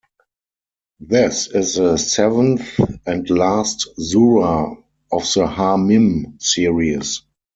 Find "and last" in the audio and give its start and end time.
3.05-3.87